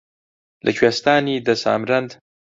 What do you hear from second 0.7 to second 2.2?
کوێستانی دە سامرەند